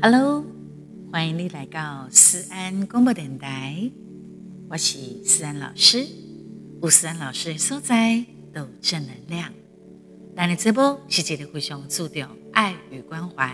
[0.00, 0.44] Hello，
[1.10, 3.90] 欢迎你来到思安广播电台，
[4.68, 6.06] 我是思安老师。
[6.80, 8.24] 有思安老师的所在
[8.54, 9.52] 都正能量。
[10.36, 13.52] 咱的直播是一个非常注重爱与关怀、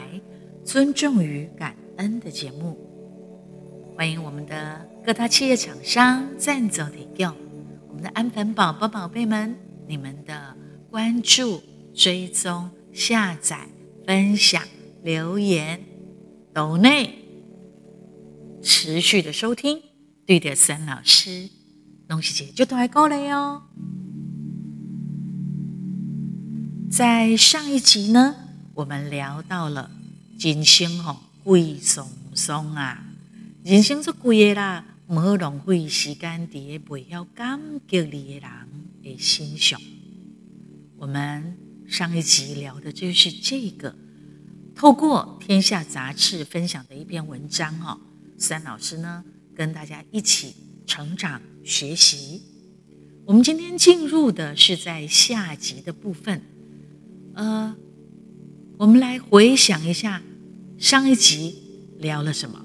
[0.62, 2.76] 尊重与感恩的节目。
[3.96, 7.34] 欢迎我们的各大企业厂商赞助提供，
[7.88, 9.56] 我们的安粉宝宝宝贝们，
[9.88, 10.54] 你们的
[10.90, 11.62] 关注、
[11.94, 13.66] 追踪、下载、
[14.06, 14.62] 分享、
[15.02, 15.93] 留言。
[16.54, 17.18] 斗内
[18.62, 19.82] 持续的收听，
[20.24, 21.50] 对的，思安老师，
[22.06, 23.60] 东西姐就都还够了哟。
[26.88, 28.36] 在上一集呢，
[28.74, 29.90] 我们聊到了
[30.38, 33.04] 人生吼贵松松啊，
[33.64, 38.50] 人生是贵的啦，唔好浪费时间在不晓感激你的人
[39.02, 39.80] 的身上。
[40.98, 44.03] 我们上一集聊的就是这个。
[44.74, 47.98] 透过天下杂志分享的一篇文章哦，
[48.36, 52.42] 三老师呢跟大家一起成长学习。
[53.24, 56.42] 我们今天进入的是在下集的部分，
[57.34, 57.74] 呃，
[58.76, 60.20] 我们来回想一下
[60.76, 61.56] 上一集
[61.98, 62.60] 聊了什么。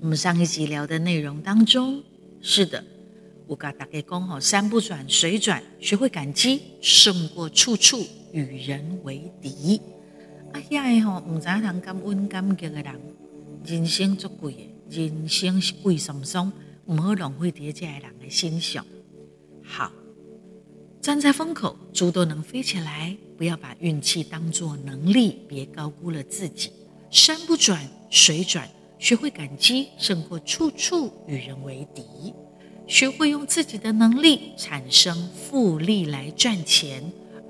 [0.00, 2.02] 我们上一集聊的内容当中，
[2.40, 2.82] 是的，
[3.46, 9.80] 我跟大家讲吼，山不转水转，学会感激胜过处处与人为敌。
[10.52, 13.00] 啊，遐个吼，毋知通感恩感激的人，
[13.64, 14.52] 人生足贵
[14.90, 16.52] 的，人生是贵松松，
[16.86, 18.84] 毋好浪费伫这些人的身上。
[19.64, 19.90] 好，
[21.00, 23.16] 站在风口，猪都能飞起来。
[23.38, 26.70] 不要把运气当作能力，别高估了自己。
[27.10, 32.32] 山不转，水转，学会感激，胜过处处与人为敌。
[32.86, 37.02] 学会用自己的能力产生复利来赚钱。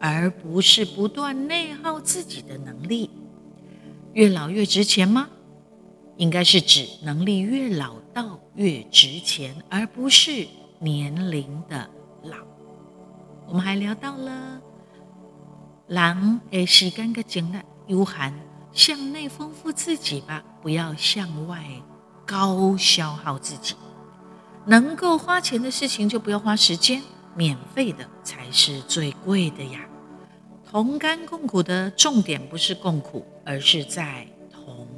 [0.05, 3.09] 而不是不断内耗自己的能力，
[4.15, 5.29] 越老越值钱吗？
[6.17, 10.49] 应该是指能力越老到越值钱，而不是
[10.81, 11.89] 年龄的
[12.25, 12.37] 老。
[13.47, 14.61] 我们还聊到了，
[15.87, 17.57] 狼诶，时间个精力
[17.87, 18.35] 有限，
[18.73, 21.65] 向内丰富自己吧，不要向外
[22.27, 23.77] 高消耗自己。
[24.67, 27.01] 能够花钱的事情就不要花时间，
[27.37, 29.79] 免费的才是最贵的呀。
[30.73, 34.89] 同甘共苦的重点不是共苦，而是在同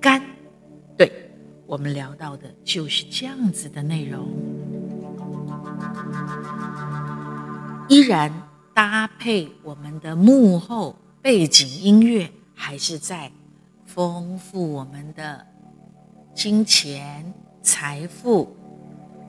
[0.00, 0.22] 甘。
[0.96, 1.10] 对，
[1.66, 4.28] 我们聊到的就是这样子的内容，
[7.88, 8.32] 依然
[8.72, 13.32] 搭配我们的幕后背景音乐，还是在
[13.84, 15.44] 丰富我们的
[16.32, 18.56] 金钱财富，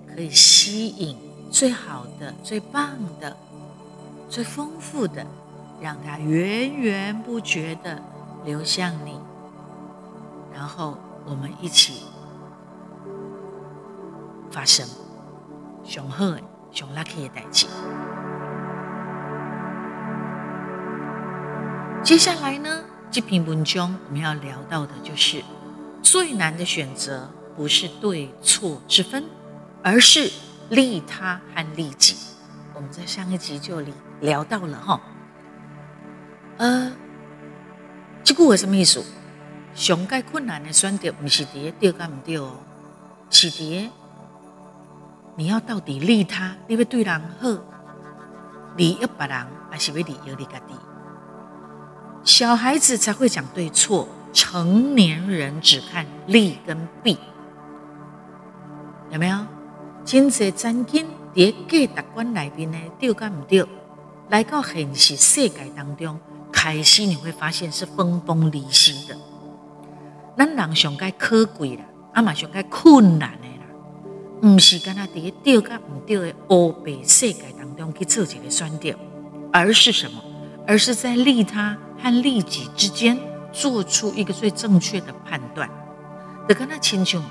[0.06, 1.18] 可以吸引
[1.50, 3.36] 最好的、最棒的、
[4.30, 5.26] 最丰富的。
[5.82, 8.02] 让它源源不绝地
[8.44, 9.20] 流向你，
[10.54, 12.04] 然后我们一起
[14.52, 14.86] 发生
[15.84, 16.42] 上好的、
[16.72, 17.68] 上 lucky 的代志。
[22.04, 25.44] 接下来呢，这篇文章我们要聊到的就是
[26.02, 29.26] 最难的选择，不是对错之分，
[29.84, 30.32] 而是
[30.70, 32.16] 利他和利己。
[32.74, 33.82] 我们在上一集就
[34.22, 35.00] 聊到了哈。
[36.60, 36.92] 呃，
[38.22, 39.02] 这句话什么意思？
[39.74, 42.52] 上盖困难的选择，不是在对跟不对哦，
[43.30, 43.90] 是在
[45.38, 47.50] 你要到底利他，你要对人好，
[48.76, 50.76] 利益别人，还是要利益你家己？
[52.26, 57.18] 小孩子才会讲对错，成年人只看利跟弊，
[59.12, 59.38] 有没有？
[60.04, 63.66] 真济真经在价值观内边呢，对跟不对，
[64.28, 66.20] 来到现实世界当中。
[66.52, 69.16] 开始你会发现是分崩离析的。
[70.38, 71.84] 咱人上该可贵啦，
[72.14, 73.66] 阿妈上该困难的啦，
[74.42, 78.96] 不是跟他在对跟不对的黑白世界当中去做一个选择，
[79.52, 80.24] 而是什么？
[80.66, 83.18] 而是在利他和利己之间
[83.52, 85.70] 做出一个最正确的判断。
[86.48, 87.22] 就跟他亲像，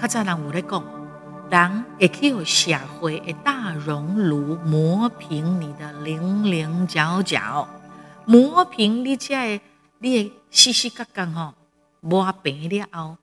[0.00, 0.84] 较早人有在讲，
[1.50, 7.68] 人会去社会的大熔炉磨平你的棱棱角角。
[8.26, 9.64] 磨平你这个
[9.98, 11.54] 你的细细角角哈，
[12.00, 13.16] 磨平了后，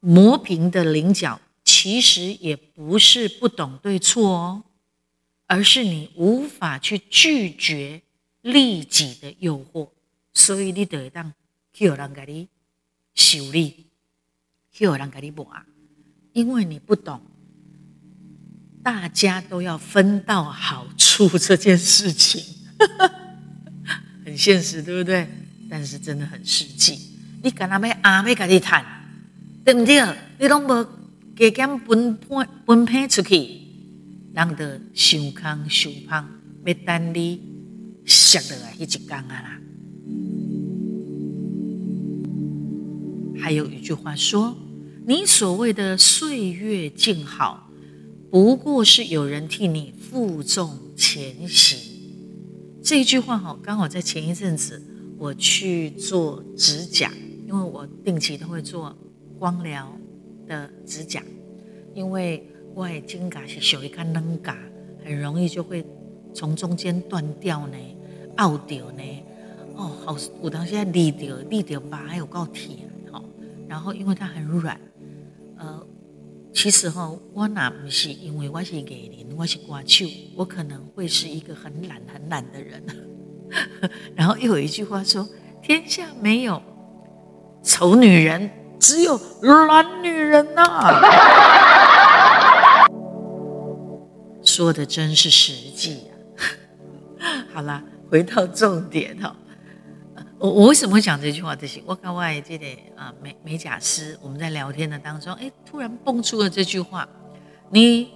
[0.00, 4.64] 磨平的棱角其实也不是不懂对错哦，
[5.46, 8.02] 而是你无法去拒绝
[8.40, 9.90] 利己的诱惑，
[10.32, 11.32] 所以你得当
[11.76, 12.48] 有人给你
[13.14, 13.86] 修理，
[14.78, 15.46] 有人给你磨，
[16.32, 17.20] 因为你不懂，
[18.82, 22.42] 大家都要分到好处这件事情。
[24.32, 25.28] 很现实，对不对？
[25.68, 26.98] 但是真的很实际。
[27.42, 28.82] 你干那要阿要家己赚，
[29.62, 30.02] 对不对？
[30.38, 30.88] 你拢无
[31.36, 32.26] 加减分配
[32.64, 33.60] 分配出去，
[34.32, 34.64] 人就
[34.94, 36.26] 伤康受胖，
[36.64, 37.42] 要等你
[38.06, 39.58] 摔落来迄一天啊啦。
[43.38, 44.56] 还有一句话说
[45.06, 47.68] ：“你所谓的岁月静好，
[48.30, 51.78] 不过是有人替你负重前行。”
[52.82, 54.82] 这一句话哈，刚好在前一阵子
[55.16, 57.12] 我去做指甲，
[57.46, 58.96] 因为我定期都会做
[59.38, 59.96] 光疗
[60.48, 61.22] 的指甲，
[61.94, 62.44] 因为
[62.74, 64.58] 我的指甲是属于较软甲，
[65.04, 65.86] 很容易就会
[66.34, 67.76] 从中间断掉呢，
[68.36, 69.02] 拗掉呢。
[69.76, 72.78] 哦，好，我当时在立掉，立掉吧，还有够甜。
[73.68, 74.78] 然后，因为它很软，
[75.56, 75.86] 呃，
[76.54, 80.04] 其实哈，我那不是因为我是艺人，我是歌手，
[80.36, 82.84] 我可能会是一个很懒、很懒的人。
[84.14, 85.26] 然后又有一句话说
[85.62, 86.62] ：“天下没有
[87.62, 90.62] 丑女人，只有懒女人呐、
[94.44, 96.12] ”说的真是实际呀、
[97.52, 99.34] 好了，回到重点哈。
[100.42, 101.54] 我我为什么会讲这句话？
[101.54, 102.66] 这是我跟我的这个
[102.96, 107.08] 啊美美甲师，我们在聊天的当中，哎，突然蹦出了这句话：
[107.70, 108.12] 你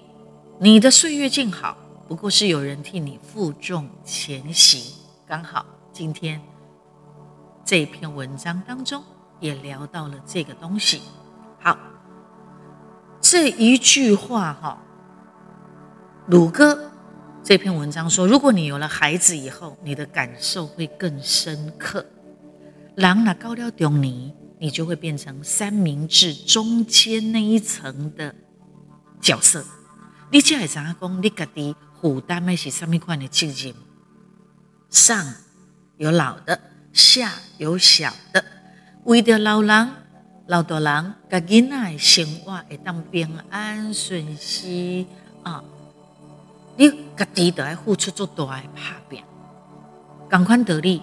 [0.58, 1.78] 你的岁月静好，
[2.08, 4.82] 不过是有人替你负重前行。
[5.24, 6.42] 刚好今天
[7.64, 9.00] 这篇文章当中
[9.38, 11.02] 也聊到了这个东西。
[11.60, 11.78] 好，
[13.20, 14.82] 这一句话哈，
[16.26, 16.90] 鲁哥。
[17.44, 22.04] 这篇文章说，如果你有了孩子以后，你的感受会更深刻。
[22.96, 28.34] 人若到了中年，你就会变成三明治中间那一层的
[29.20, 29.62] 角色。
[30.32, 33.74] 你才会知影讲，你家己负担的是什么款的责任？
[34.88, 35.34] 上
[35.98, 36.58] 有老的，
[36.94, 38.42] 下有小的。
[39.04, 39.88] 为了老人、
[40.46, 45.06] 老大人，甲囡仔的生活会当平安顺遂
[45.42, 45.62] 啊。
[46.78, 49.22] 你家己都要付出足大的打拼，
[50.30, 51.02] 同款道理，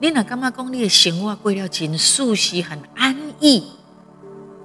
[0.00, 3.64] 你若感觉讲你的生活过了真舒适、很安逸，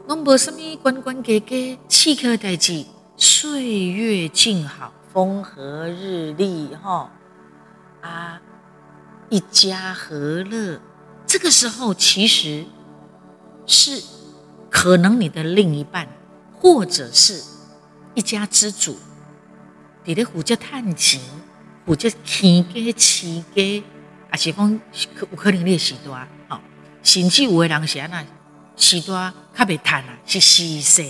[0.07, 2.83] 拢无什么关关家家刺客代志，
[3.15, 7.11] 岁月静好，风和日丽，哈
[8.01, 8.41] 啊，
[9.29, 10.81] 一家和乐。
[11.27, 12.65] 这个时候，其实
[13.67, 14.01] 是
[14.69, 16.07] 可能你的另一半，
[16.59, 17.43] 或者是
[18.15, 18.97] 一家之主。
[20.03, 21.21] 伫咧负责赚钱，
[21.85, 23.83] 负责牵家饲家，
[24.29, 24.79] 啊，是讲
[25.19, 26.59] 有可能你时段，哦，
[27.03, 28.23] 甚至有的人是安那
[28.75, 31.03] 时段较袂赚啊，是死势，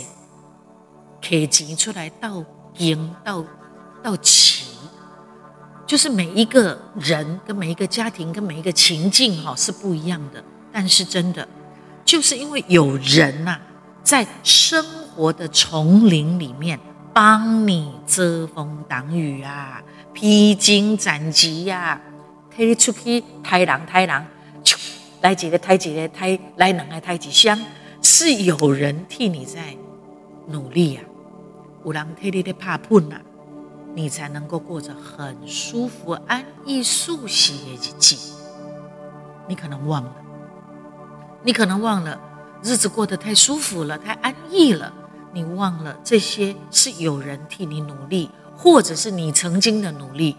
[1.21, 2.43] 摕钱出来到
[2.75, 3.43] 经到
[4.01, 4.65] 到钱，
[5.85, 11.47] 就是每一个人跟每一个家庭跟每一个情境哈是不一样的，但是真的
[12.05, 13.59] 就是因为有人呐，
[14.03, 14.83] 在生
[15.15, 16.79] 活的丛林里面。
[17.11, 19.81] 帮你遮风挡雨啊，
[20.13, 21.99] 披荆斩棘呀，
[22.65, 24.25] 你出去抬人抬人，
[25.21, 27.57] 来几个抬几个抬，来两个抬几箱，
[28.01, 29.75] 是有人替你在
[30.47, 33.21] 努力呀、啊，有人替你在打拼呐，
[33.93, 38.15] 你才能够过着很舒服、安逸、舒适的日子。
[39.47, 40.15] 你可能忘了，
[41.43, 42.19] 你可能忘了，
[42.61, 44.93] 日子过得太舒服了，太安逸了。
[45.31, 50.35] 你忘了这些是有人替你努力，或者是你曾经的努力，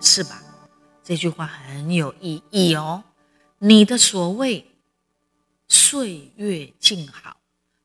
[0.00, 0.42] 是吧？
[1.06, 3.04] 这句话很有意义哦。
[3.60, 4.66] 你的所谓
[5.68, 7.36] 岁月静好，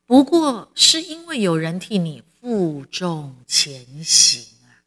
[0.08, 4.82] 不过是因为有人替你负重前行啊。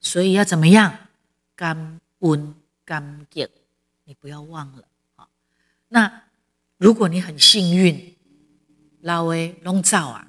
[0.00, 0.96] 所以要怎么样？
[1.54, 2.54] 感恩
[2.86, 3.46] 感激，
[4.04, 4.84] 你不要忘了
[5.16, 5.28] 啊。
[5.88, 6.22] 那
[6.78, 8.16] 如果你很幸运，
[9.02, 10.26] 老诶拢走啊。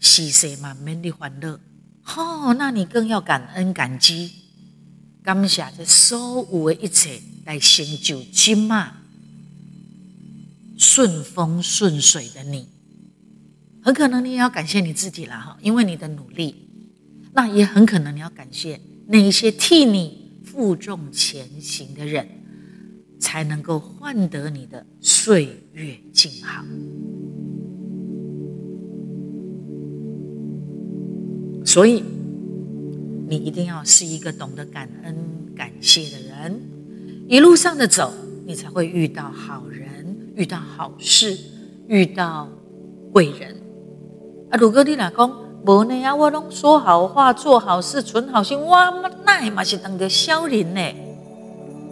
[0.00, 1.60] 喜色满面的欢乐，
[2.16, 4.39] 哦，那你更要感恩感激，
[5.22, 8.92] 感谢这所有的一切来成就今嘛
[10.76, 12.66] 顺风顺水的你。
[13.82, 16.68] 很可能你也要感谢你自己了哈，因为你的努力。
[17.32, 22.28] 那也很可能你要感谢那一些替你负重前行的人，
[23.20, 26.64] 才能够换得你的岁月静好。
[31.64, 32.02] 所以，
[33.30, 35.14] 你一定要是一个懂得感恩、
[35.54, 36.60] 感谢的人。
[37.28, 38.12] 一路上的走，
[38.44, 41.38] 你才会遇到好人，遇到好事，
[41.86, 42.48] 遇到
[43.12, 43.54] 贵人。
[44.50, 45.30] 啊，如果你老公
[45.64, 48.92] 无呢啊，我拢说好话、做好事、存好心，哇，
[49.24, 50.80] 那嘛是当个小人呢？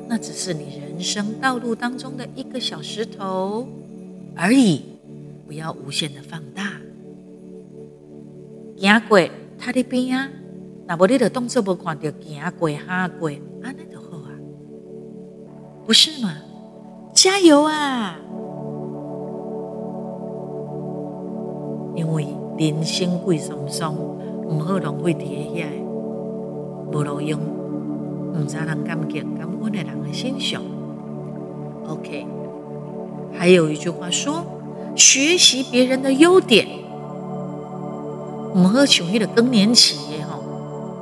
[0.09, 3.69] 那只是你人生道路当中的一个小石头，
[4.35, 4.83] 而已，
[5.47, 6.73] 不要无限的放大。
[8.77, 9.21] 行过
[9.57, 10.29] 他的边啊，
[10.89, 13.29] 那无你的动作不看到行过哈过，
[13.63, 14.33] 安那就好啊，
[15.87, 16.33] 不是吗？
[17.13, 18.17] 加油啊！
[21.95, 22.27] 因为
[22.59, 23.95] 人生贵松松，
[24.49, 25.67] 唔好浪费伫遐
[26.91, 30.63] 无路用，唔知人感激感恩的人的心上。
[31.87, 32.27] OK，
[33.37, 34.43] 还有一句话说：
[34.97, 36.67] 学习别人的优点，
[38.55, 40.08] 唔好像迄个更年期，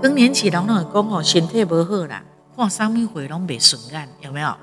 [0.07, 2.23] 更年期人拢会讲吼，身体不好啦，
[2.57, 4.57] 看啥物会拢袂顺眼，有没有？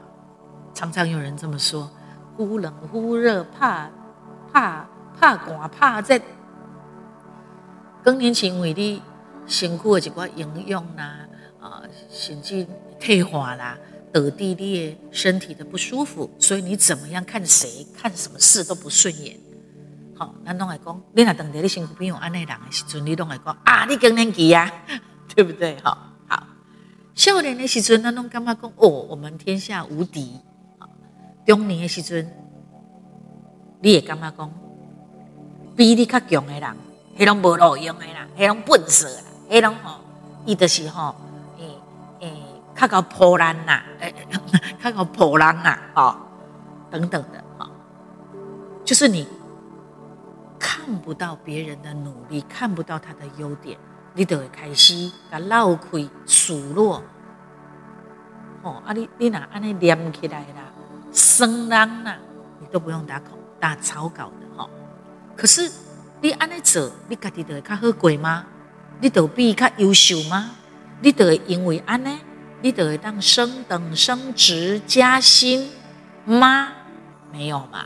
[0.74, 1.92] 常常有人这么说：
[2.38, 3.90] 忽冷忽热，怕
[4.54, 4.88] 怕
[5.20, 6.18] 怕寒怕热。
[8.02, 9.02] 更年期因为你
[9.46, 11.28] 身躯的一寡营养啦，
[11.60, 12.66] 啊，甚至
[12.98, 13.78] 退化啦。
[14.14, 19.38] 得地裂身体的不舒服，所以你怎么样看谁看什么事都不顺眼。
[20.16, 24.72] 好，那拢来讲，你若等着你身躯边有安尼人的时阵，你拢会讲啊，你更年期呀，
[25.36, 25.78] 对不对？
[25.84, 25.98] 好，
[26.28, 26.44] 好，
[27.16, 30.40] 少年的时阵，那拢感觉讲哦，我们天下无敌。
[31.46, 32.32] 中年的时阵，
[33.82, 34.52] 你也感觉讲
[35.75, 36.75] 比你较强的人，
[37.18, 40.00] 迄拢无路用的啦，迄拢笨死啦，迄拢吼，
[40.46, 41.16] 伊就是吼。
[42.75, 44.12] 较搞破烂呐，哎，
[44.84, 46.18] 较搞破烂呐，哦，
[46.90, 47.70] 等等的，哈，
[48.84, 49.28] 就是你
[50.60, 53.78] 看不到别人的努力，看不到他的优点，
[54.13, 57.01] 你就会开始甲漏开数落，
[58.62, 60.72] 哦，啊，你你若安尼念起来啦，
[61.12, 62.17] 生人啦，
[62.60, 64.70] 你都不用打口打草稿的，哈。
[65.36, 65.72] 可是
[66.22, 68.46] 你安尼做，你家己就会较好过吗？
[69.01, 70.51] 你就比较优秀吗？
[71.01, 72.20] 你就会因为安尼？
[72.62, 75.70] 你就会当升等升职加薪
[76.25, 76.70] 吗？
[77.32, 77.86] 没有嘛。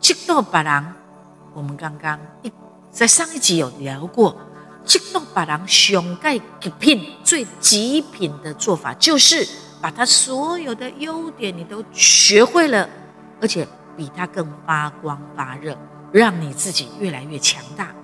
[0.00, 0.94] 嫉妒别人，
[1.52, 2.52] 我们刚刚一
[2.90, 4.36] 在上一集有聊过，
[4.86, 9.46] 嫉妒别人上盖极品最极品的做法，就是
[9.80, 12.88] 把他所有的优点你都学会了，
[13.40, 13.66] 而且
[13.96, 15.76] 比他更发光发热，
[16.12, 17.94] 让你自己越来越强大，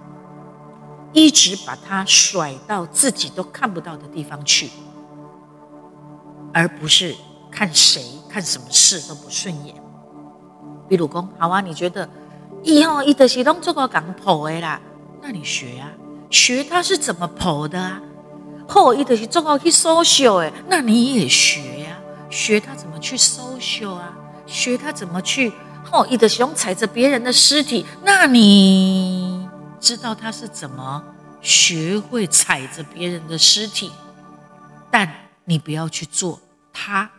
[1.13, 4.71] 一直把他甩到自己都看不到的地方去。
[6.55, 7.15] 而不是
[7.51, 9.75] 看谁看什么事都不顺眼。
[10.89, 12.07] 比如说，好啊，你觉得
[12.63, 14.79] 以后一德西东做个港婆的啦，
[15.23, 15.89] 那你学啊，
[16.33, 18.03] 学他是怎么跑的啊。
[18.67, 25.53] 后一德西做个去 social 哎，那你也学呀、啊，学他怎么去 social 啊，学他怎么去
[25.85, 29.49] 后一德西东踩着别人的尸体，那你
[29.79, 31.05] 知道他是怎么
[31.41, 33.93] 学会踩着别人的尸体，
[34.91, 35.19] 但。
[35.45, 36.41] 你不要去做
[36.73, 37.11] 他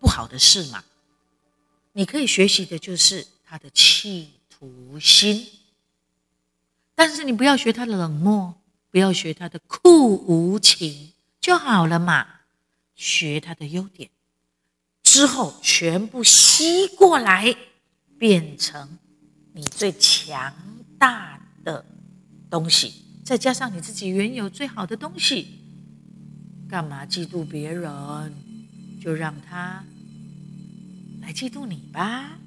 [0.00, 0.82] 不好的事嘛。
[1.92, 5.46] 你可以学习的就是他的企图心，
[6.94, 8.54] 但是你不要学他冷漠，
[8.90, 12.26] 不要学他的酷无情就好了嘛。
[12.94, 14.10] 学他的优点
[15.02, 17.56] 之后，全部吸过来，
[18.18, 18.98] 变成
[19.52, 20.54] 你最强
[20.98, 21.84] 大的
[22.48, 25.60] 东西，再加上你自己原有最好的东西。
[26.68, 28.32] 干嘛嫉妒别人？
[29.02, 29.84] 就让他
[31.20, 32.38] 来嫉妒你吧。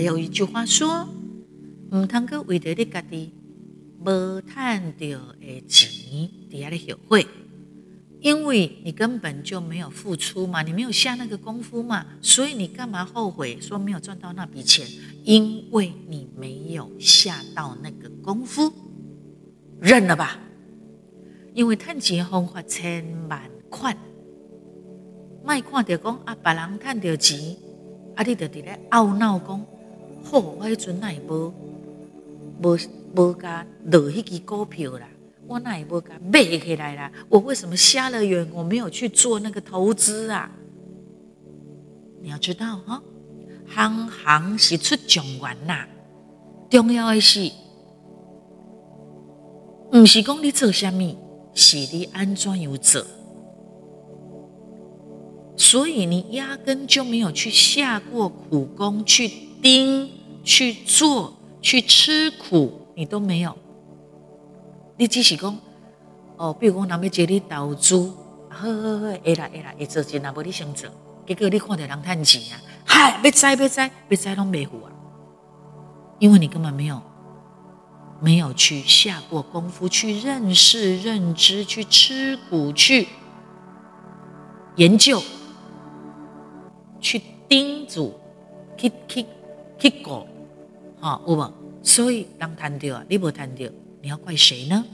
[0.00, 1.06] 还有一句话说
[1.92, 3.34] ：“唔通阁为着你家己
[4.02, 5.90] 无赚到的钱，
[6.48, 7.26] 底下的学会。”
[8.22, 14.86] 因为你根本就没有付出嘛，你没有下那个功夫嘛，所以你干嘛后悔说没有赚到那笔钱？
[15.22, 18.72] 因为你没有下到那个功夫，
[19.82, 20.40] 认了吧。
[21.52, 23.94] 因为赚钱方法千万款，
[25.44, 27.38] 卖看到讲啊，别人赚到钱，
[28.16, 29.66] 啊，你就伫咧懊恼讲，
[30.24, 31.52] 好，我迄阵哪会无
[32.62, 32.78] 无
[33.14, 35.08] 无加落迄支股票啦。
[35.46, 37.10] 我哪一波敢背起来了？
[37.28, 38.48] 我为什么瞎了眼？
[38.52, 40.50] 我没有去做那个投资啊！
[42.22, 43.02] 你要知道哈，
[43.66, 45.86] 行行是出状元呐。
[46.68, 47.50] 重要的是，
[49.90, 51.16] 不是讲你做什么，
[51.52, 53.04] 是你安怎样做。
[55.56, 59.28] 所以你压根就没有去下过苦功，去
[59.62, 60.10] 盯、
[60.42, 63.56] 去做、去吃苦，你都没有。
[64.96, 65.56] 你只是讲
[66.36, 67.96] 哦，比如讲，人要接你投资，
[68.48, 70.88] 好好好，会啦会啦，会做钱啊，无你先做，
[71.26, 74.92] 结果你看到人赚钱啊，嗨，别栽别栽别栽拢没付啊，
[76.18, 77.00] 因为你根本没有
[78.20, 83.08] 没有去下过功夫去认识、认知、去吃苦、去
[84.76, 85.22] 研究、
[87.00, 88.14] 去叮嘱、
[88.76, 89.24] 去去
[89.80, 90.26] 去过，
[91.00, 91.52] 好，有无？
[91.82, 93.64] 所以当谈到啊，你无谈到，
[94.02, 94.84] 你要怪谁呢？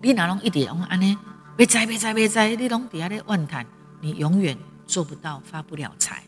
[0.00, 1.18] 你哪能一点拢安呢？
[1.56, 3.66] 别在别在别在，你拢底下咧怨叹，
[4.00, 6.22] 你永远做不到，发不了财。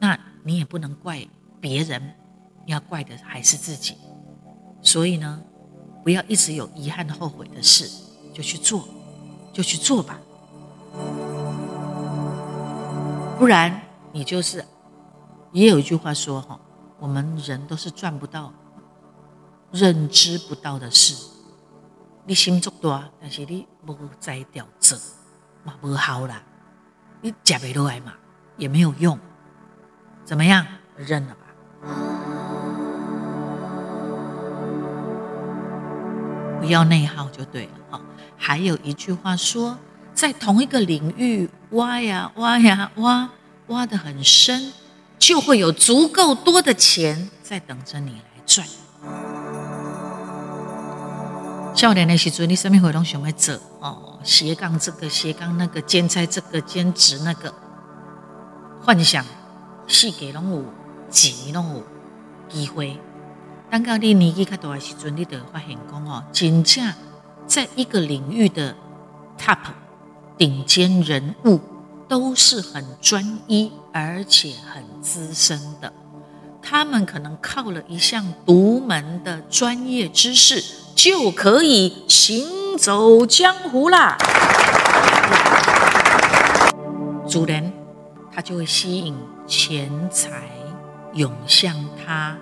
[0.00, 1.26] 那你也不能怪
[1.60, 2.02] 别人，
[2.66, 3.94] 要怪的还是自己。
[4.82, 5.40] 所以呢，
[6.02, 7.88] 不要一直有遗憾、后悔的事，
[8.32, 8.88] 就去做，
[9.52, 10.18] 就去做吧。
[13.38, 13.80] 不然
[14.12, 14.64] 你就是，
[15.54, 16.60] 也有一句话说哈。
[17.00, 18.52] 我们人都是赚不到、
[19.72, 21.14] 认知不到的事。
[22.24, 24.96] 你心足大，但是你无在调做，
[25.64, 26.42] 嘛无好啦。
[27.20, 28.14] 你吃不落来嘛，
[28.56, 29.18] 也没有用。
[30.24, 30.64] 怎么样？
[30.96, 31.40] 认了吧。
[36.60, 38.00] 不要内耗就对了哈。
[38.38, 39.76] 还有一句话说，
[40.14, 43.28] 在同一个领域挖呀挖呀挖，
[43.66, 44.72] 挖得很深。
[45.26, 48.68] 就会有足够多的钱在等着你来赚。
[51.74, 54.18] 少年的时阵，你什么活动想要做哦？
[54.22, 57.54] 斜杠这个，斜杠那个，兼差这个，兼职那个，
[58.82, 59.24] 幻想
[59.86, 60.64] 是给拢有
[61.10, 61.82] 钱拢有
[62.50, 63.00] 机会。
[63.70, 66.92] 等到你年纪较大的时阵，你就会发现讲哦，真正
[67.46, 68.76] 在一个领域的
[69.38, 69.56] top
[70.36, 71.58] 顶尖人物。
[72.08, 75.92] 都是很专一而且很资深的，
[76.60, 80.62] 他们可能靠了一项独门的专业知识，
[80.94, 84.16] 就可以行走江湖啦。
[87.28, 87.72] 主人，
[88.32, 90.50] 他就会吸引钱财
[91.14, 92.36] 涌向他，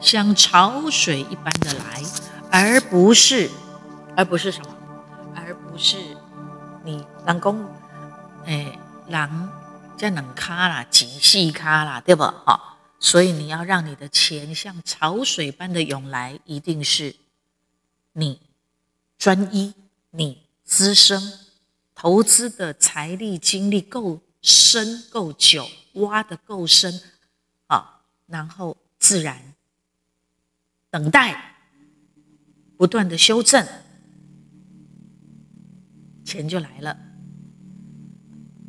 [0.00, 2.02] 像潮水一般的来，
[2.50, 3.50] 而不是，
[4.16, 4.66] 而不是什么，
[5.34, 5.96] 而不是
[6.84, 7.54] 你能够，
[8.44, 8.78] 哎。
[9.08, 9.50] 狼
[9.96, 12.22] 叫能卡啦，几细卡啦，对不？
[12.22, 17.16] 好，所以你要让你的钱像潮水般的涌来，一定是
[18.12, 18.40] 你
[19.16, 19.74] 专一，
[20.10, 21.20] 你资深，
[21.94, 27.00] 投资的财力精力够深够久，挖得够深
[27.68, 29.54] 啊，然后自然
[30.90, 31.56] 等待，
[32.76, 33.66] 不断的修正，
[36.24, 36.98] 钱就来了。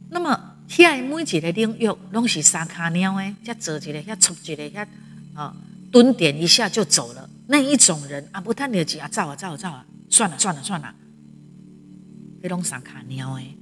[0.09, 4.87] 那么，遐每一个领域拢是三脚猫诶，才做一个，遐出一个，遐
[5.33, 5.55] 啊
[5.91, 7.29] 蹲点一下就走了。
[7.47, 10.93] 那一种人啊，不贪你的钱啊，走啊走啊走啊，算了算了算了，
[12.41, 13.55] 迄拢三脚猫诶。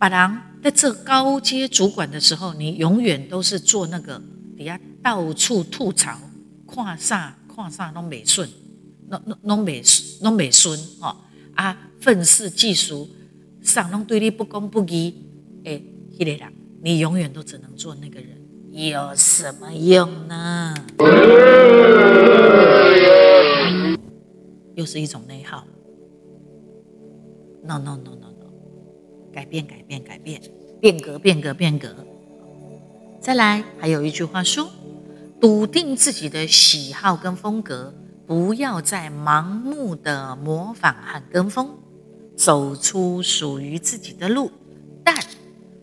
[0.00, 4.20] 别人在做高阶主管的时候，你永远都是做那个
[4.56, 6.18] 底下到处吐槽，
[6.66, 8.48] 看啥看啥拢袂顺，
[9.08, 11.16] 拢拢拢袂拢袂顺哦
[11.54, 13.08] 啊，愤世嫉俗，
[13.62, 15.14] 上拢对你不公不义。
[15.64, 16.50] 哎，希雷达，
[16.82, 18.28] 你永远都只能做那个人，
[18.70, 20.74] 有什么用呢？
[24.74, 25.64] 又是一种内耗。
[27.62, 28.46] No no no no no，
[29.30, 30.40] 改变改变改变，
[30.80, 31.94] 变革变革变革。
[33.20, 34.70] 再来，还有一句话说：
[35.38, 37.92] 笃定自己的喜好跟风格，
[38.26, 41.78] 不要再盲目的模仿和跟风，
[42.34, 44.50] 走出属于自己的路。
[45.04, 45.14] 但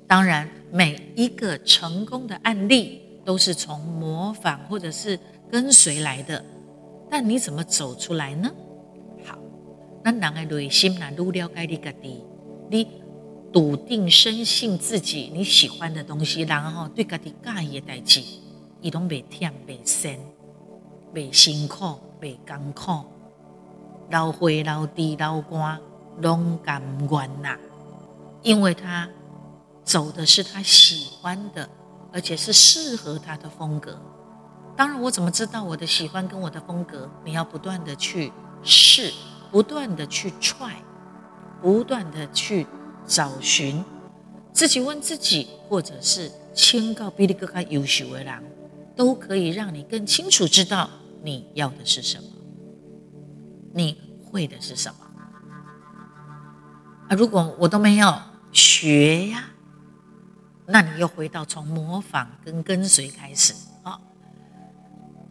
[0.08, 5.20] 当然，每一个成功的案例都是从模仿或者是
[5.52, 6.42] 跟随来的，
[7.10, 8.50] 但你怎么走出来呢？
[9.26, 9.38] 好，
[10.06, 11.12] 那人的内心呢？
[11.12, 12.24] 愈了解你自己，
[12.72, 12.88] 你
[13.52, 18.22] 笃定深信自己你喜欢的东西，然后对自己介意的代志，
[18.80, 20.16] 伊拢袂忝袂酸，
[21.14, 23.04] 袂辛苦袂艰苦，
[24.10, 25.82] 流血流滴流汗
[26.22, 27.58] 拢甘愿呐，
[28.42, 29.10] 因为他。
[29.88, 31.70] 走的是他喜欢的，
[32.12, 33.98] 而且是适合他的风格。
[34.76, 37.10] 当然，我怎么知道我的喜欢跟我的风格？
[37.24, 39.14] 你要不断的去试，
[39.50, 40.74] 不断的去 try，
[41.62, 42.68] 不断的去
[43.06, 43.82] 找寻，
[44.52, 48.44] 自己问自己，或者是请教比你更加优秀的人，
[48.94, 50.90] 都可以让你更清楚知道
[51.24, 52.28] 你要的是什么，
[53.74, 54.98] 你会的是什么。
[57.08, 58.14] 啊，如果我都没有
[58.52, 59.46] 学呀。
[60.70, 63.54] 那你又回到从模仿跟跟随开始
[63.84, 63.98] 啊？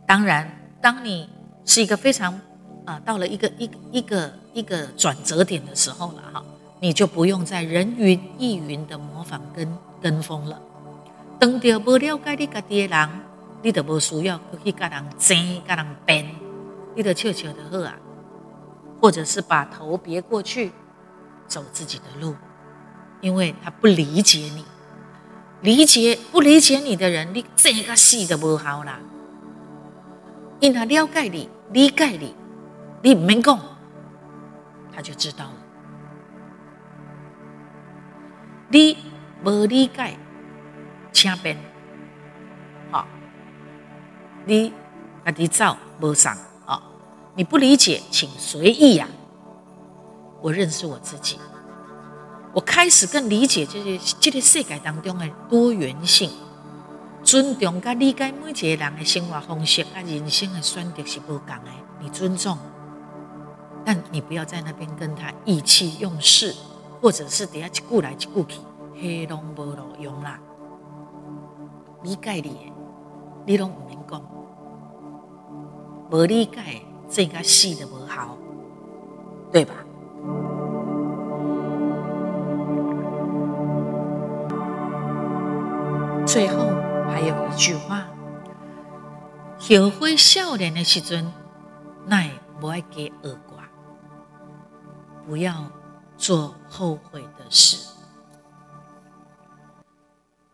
[0.07, 1.29] 当然，当你
[1.67, 2.41] 是一个非常
[2.87, 6.43] 啊，到了一个一一个一个转折点的时候了哈，
[6.81, 10.59] 你就不用再人云亦云的模仿跟跟风了。
[11.39, 13.09] 等到不了解你家己的人，
[13.63, 16.35] 你都不需要去跟人争、跟人辩，
[16.95, 17.95] 你的笑笑的喝啊，
[19.03, 20.73] 或者是把头别过去，
[21.47, 22.35] 走自己的路，
[23.21, 24.65] 因为他不理解你，
[25.63, 29.01] 理解不理解你的人，你这个死都不好啦。
[30.61, 32.35] 因他了解你，理解你，
[33.03, 33.59] 你唔免讲，
[34.95, 35.53] 他就知道了。
[38.69, 38.97] 你
[39.43, 40.17] 不理解，
[41.13, 41.57] 请便，
[42.91, 43.07] 好，
[44.45, 44.73] 你
[45.25, 46.33] 自己走无送。
[47.35, 49.13] 你不理解，请随意呀、啊。
[50.41, 51.39] 我认识我自己，
[52.57, 56.31] 我开始更理解这些这个世界当中的多元性，
[57.23, 61.71] 尊重跟理解每一个人的生活方式跟人生的选择是不同的。
[62.01, 62.57] 你尊重，
[63.85, 66.57] 但你不要在那边跟他意气用事，
[67.03, 68.59] 或者是底下一句来一句去，
[68.95, 70.41] 黑拢无路用啦。
[72.05, 72.73] 理解你，
[73.45, 74.23] 你拢唔免讲，
[76.11, 76.81] 无理解。
[77.09, 78.37] 这个戏的不好，
[79.53, 79.75] 对吧？
[86.37, 86.71] 最后
[87.07, 88.07] 还有一句话：
[89.59, 91.33] 后悔少年的时阵，
[92.05, 92.29] 那
[92.61, 93.67] 不爱给恶瓜，
[95.27, 95.73] 不要
[96.19, 97.79] 做后悔的事。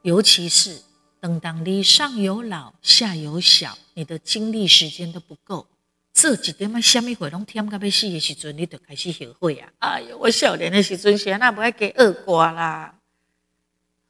[0.03, 0.83] 尤其是
[1.19, 5.67] 等当你上有老下有小，你的精力时间都不够。
[6.13, 9.69] 做一点仔什么活拢忝到要死的时阵，你就开始后悔啊！
[9.81, 12.95] 哎哟，我少年的时阵是安那不爱给恶挂啦。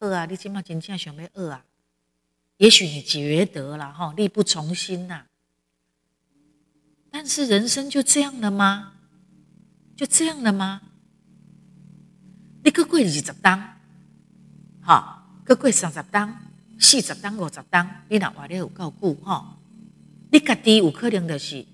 [0.02, 1.64] 饿啊，你今嘛真正想要饿啊？
[2.58, 5.26] 也许你觉得了，哈，力不从心呐。
[7.10, 8.94] 但是人生就这样了吗？
[9.96, 10.82] 就这样了吗？
[12.64, 13.78] 你搁过二十当，
[14.82, 16.36] 哈，搁过三十当、
[16.78, 19.56] 四十当、五十当，你若活得有够久哈？
[20.32, 21.64] 你家己有可能就是。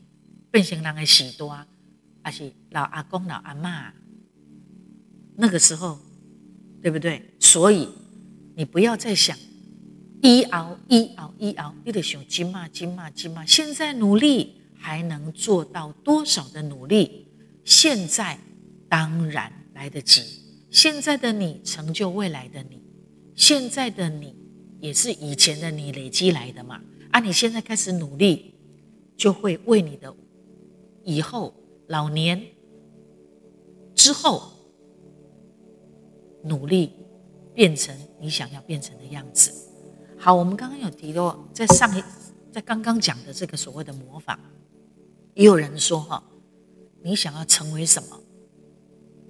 [0.51, 1.69] 变成人的时段，
[2.23, 3.93] 还是老阿公、老阿妈，
[5.37, 5.99] 那个时候，
[6.81, 7.35] 对不对？
[7.39, 7.87] 所以
[8.59, 9.39] 你不要再想
[10.21, 13.47] 一熬一熬一熬，你得想今嘛今嘛今嘛。
[13.47, 17.29] 现在努力还能做到多少的努力？
[17.65, 18.37] 现在
[18.89, 20.43] 当然来得及。
[20.73, 22.83] 现在的你成就未来的你，
[23.37, 24.35] 现在的你
[24.81, 26.83] 也是以前的你累积来的嘛。
[27.13, 28.55] 啊，你现在开始努力，
[29.17, 30.13] 就会为你的。
[31.05, 31.55] 以后
[31.87, 32.43] 老年
[33.95, 34.51] 之后，
[36.43, 36.91] 努力
[37.55, 39.53] 变成你想要变成的样子。
[40.19, 42.03] 好，我们刚刚有提到，在上一
[42.53, 44.39] 在刚刚讲的这个所谓的模仿，
[45.35, 46.23] 也有人说哈，
[47.03, 48.21] 你想要成为什么？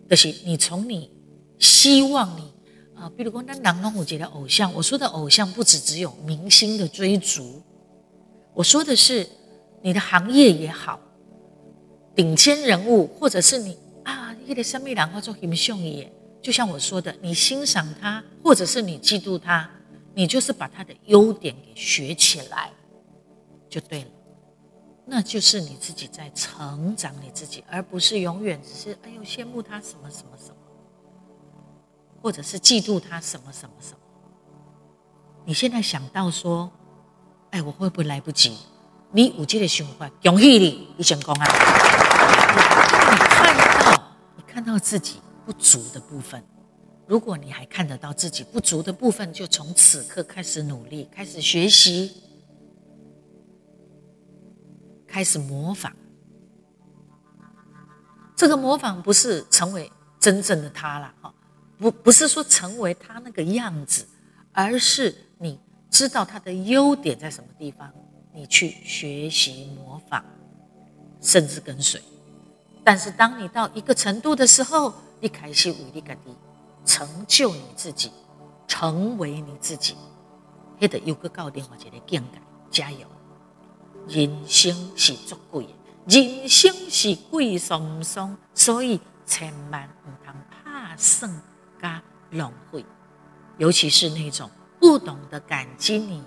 [0.09, 1.11] 就是你从你
[1.59, 2.53] 希望你
[2.95, 7.63] 啊，比如说那郎龙虎杰的偶像，我说的偶像不只只有明星的追逐，
[8.55, 9.29] 我说的是
[9.83, 10.99] 你的行业也好。
[12.15, 19.69] 顶尖人物，或者是你啊，一个生命然后做英雄也，就像我说的，你欣赏他，或者是你嫉妒他，
[20.15, 22.71] 你就是把他的优点给学起来，
[23.69, 24.11] 就对了。
[25.05, 30.57] 那就是你自己在成长你自己，而不是永远只是哎呦羡慕他什么什么什么，
[32.23, 33.99] 或者是嫉妒他什么什么什么。
[35.45, 36.71] 你现在想到说，
[37.51, 38.59] 哎，我会不会来不及？
[39.11, 41.47] 你有这个想法，恭喜你，你成功啊！
[43.11, 44.03] 你看到，
[44.37, 46.45] 你看到自己不足的部分，
[47.07, 52.13] 如果你还看得到自己不足的部分，就从此刻开始努力，开始学习，
[55.07, 55.91] 开始模仿。
[58.37, 61.35] 这个模仿不是成为真正的他了，哈，
[61.79, 64.07] 不，不是说成为他那个样子，
[64.53, 65.59] 而是你
[65.89, 67.91] 知道他的优点在什么地方。
[68.35, 70.23] 你去学习模仿，
[71.23, 72.03] 甚至跟随。
[72.85, 76.37] 但是，当你到一个程度的时候，你开始为你自己
[76.85, 78.13] 成就你自己，
[78.67, 79.97] 成为你自己。
[80.79, 83.07] 那个有个告电话，一个境界，加油！
[84.07, 91.31] 人生是足贵的，人生是贵松松，所以千万不能怕剩
[91.83, 92.85] 加浪费，
[93.59, 94.49] 尤其是那种
[94.81, 96.23] 不懂得感激你。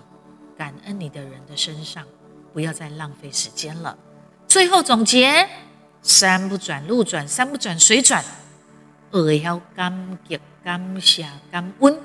[0.56, 2.06] 感恩你的人的身上，
[2.52, 3.98] 不要再浪费时间了。
[4.46, 5.48] 最后总结：
[6.02, 8.22] 山不转路转，山不转水转。
[9.12, 11.98] 学会感激、感谢、感恩，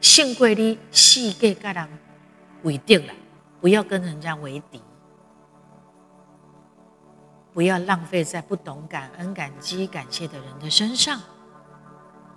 [0.00, 1.88] 胜过你世界跟人
[2.64, 3.14] 为敌了。
[3.60, 4.80] 不要跟人家为敌，
[7.52, 11.20] 不要浪费在不懂感恩、感激、感谢的人的身上。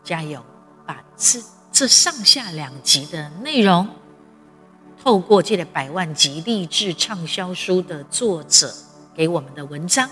[0.04, 0.46] 加油！
[0.86, 1.40] 把这
[1.72, 3.90] 这上下两集的内容。
[5.04, 8.72] 透过这个百万级励志畅销书的作者
[9.16, 10.08] 给我们的文章，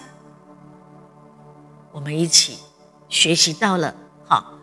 [1.92, 2.58] 我们一起
[3.14, 3.94] 学习到了。
[4.26, 4.54] 好，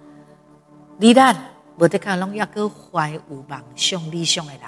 [0.98, 1.36] 你旦
[1.76, 4.62] 我的卡龙要哥怀有梦想理想的人，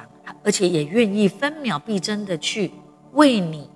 [0.45, 2.73] 而且也愿意分秒必争的去
[3.15, 3.69] 为你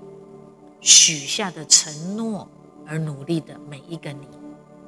[0.81, 2.49] 许下的承诺
[2.87, 4.29] 而努力的每一个你。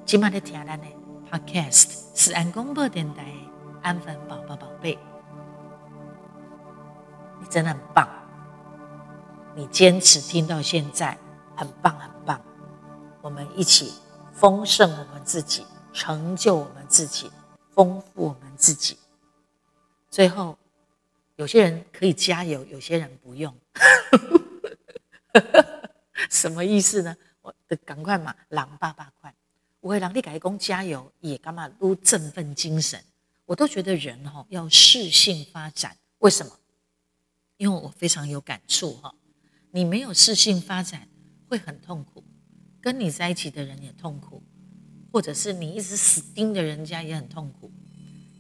[0.07, 0.87] 今晚的听咱的
[1.29, 3.25] Podcast 是安公播电台
[3.83, 4.97] 安粉宝宝宝贝，
[7.41, 8.09] 你真的很棒，
[9.57, 11.19] 你坚持听到现在，
[11.57, 12.41] 很棒很棒。
[13.21, 13.95] 我们一起
[14.41, 17.29] 丰盛我们自己，成就我们自己，
[17.75, 18.97] 丰富我们自己。
[20.09, 20.57] 最后，
[21.35, 23.53] 有些人可以加油，有些人不用，
[26.31, 27.17] 什么意思呢？
[27.43, 29.35] 我的赶快嘛，狼爸爸快。
[29.81, 33.03] 我会狼你改工加油，也干嘛都振奋精神。
[33.45, 36.53] 我都觉得人哈要适性发展，为什么？
[37.57, 39.13] 因为我非常有感触哈。
[39.73, 41.09] 你没有适性发展，
[41.49, 42.23] 会很痛苦，
[42.81, 44.43] 跟你在一起的人也痛苦，
[45.13, 47.71] 或者是你一直死盯着人家也很痛苦。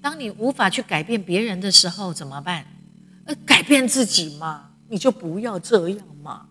[0.00, 2.66] 当你无法去改变别人的时候，怎么办？
[3.24, 6.48] 呃，改变自己嘛，你就不要这样嘛。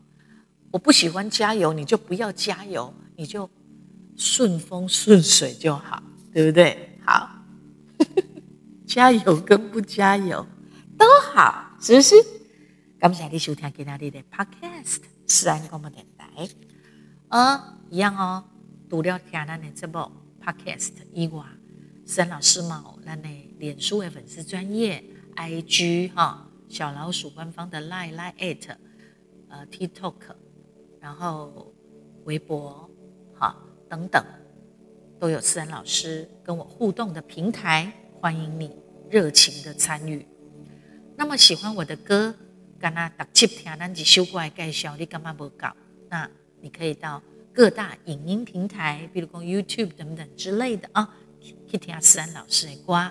[0.72, 3.50] 我不喜欢加油，你就不要加油，你就。
[4.20, 6.02] 顺风顺水就好，
[6.34, 6.98] 对不对？
[7.06, 7.30] 好，
[8.88, 10.44] 加油跟不加油
[10.98, 12.16] 都好，是不是？
[12.98, 16.50] 感谢你收听今天的 Podcast，是安广播电台。
[17.30, 18.44] 呃，一样哦。
[18.90, 20.00] 除了听咱的这部
[20.44, 21.44] Podcast 以外，
[22.06, 23.28] 思安老师嘛，咱的
[23.60, 25.04] 脸书的粉丝专业
[25.36, 28.76] ，IG 哈，小老鼠官方的 Line Line at，
[29.50, 30.16] 呃，TikTok，
[31.00, 31.74] 然后
[32.26, 32.90] 微博，
[33.34, 33.64] 好。
[33.90, 34.22] 等等，
[35.18, 38.76] 都有思安老师跟我互动的平台，欢迎你
[39.10, 40.28] 热情的参与。
[41.16, 42.36] 那么喜欢我的歌，
[42.78, 45.74] 跟他打七天，咱几首歌来介绍，你干嘛不搞？
[46.10, 46.30] 那
[46.68, 51.16] 你可以到各大影音平台，比如说 YouTube 等等之类的啊，
[51.66, 53.10] 去听思安老师的歌。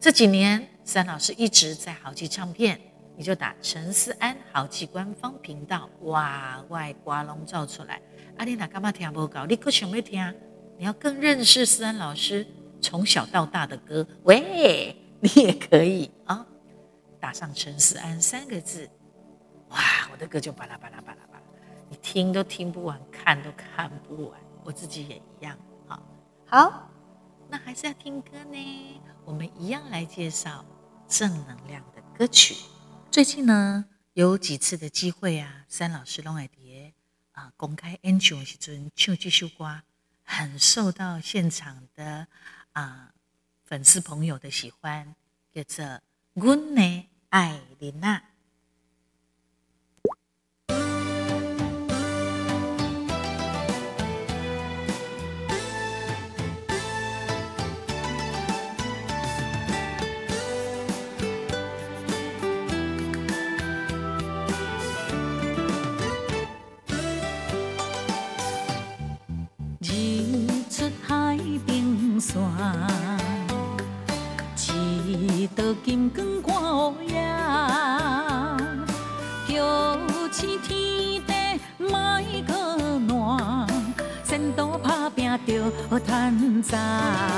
[0.00, 2.80] 这几年，思安老师一直在好记唱片，
[3.16, 8.02] 你就打陈思安好记官方频道，哇，外挂龙照出来。
[8.38, 9.46] 阿丽娜干嘛听不搞？
[9.46, 10.34] 你可想没听？
[10.76, 12.44] 你要更认识思安老师
[12.80, 16.44] 从小到大的歌，喂， 你也可以啊！
[17.20, 18.90] 打上陈思安三个字，
[19.68, 19.78] 哇，
[20.10, 21.37] 我的歌就巴拉巴拉巴拉巴拉，
[21.90, 24.40] 你听都听不完，看都看不完。
[24.64, 25.58] 我自己也一样。
[25.86, 26.02] 好，
[26.46, 26.90] 好，
[27.48, 29.00] 那还是要听歌呢。
[29.24, 30.64] 我们一样来介绍
[31.06, 32.54] 正能量的歌曲。
[33.10, 36.50] 最近呢，有几次的机会啊，三老师拢会
[37.32, 37.52] 啊！
[37.56, 39.82] 公开演唱的时阵唱这首歌，
[40.24, 42.26] 很受到现场的
[42.72, 43.14] 啊
[43.64, 45.14] 粉丝朋友的喜欢，
[45.52, 45.84] 叫做
[46.34, 48.18] 《阮的爱琳娜》。
[86.68, 87.37] 趁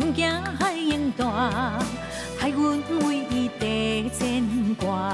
[0.00, 0.22] 不怕
[0.58, 1.78] 海浪大，
[2.38, 5.12] 海员为伊地牵挂。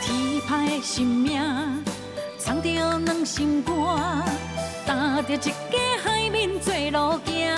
[0.00, 1.42] 天的生命，
[2.38, 3.74] 送着两心肝，
[4.86, 5.52] 担着一家
[6.04, 7.50] 海面做路行。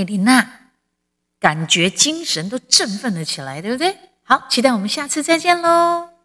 [0.00, 0.70] 艾琳娜，
[1.38, 3.98] 感觉精神都振奋了起来，对不对？
[4.22, 6.19] 好，期待我们下次再见喽。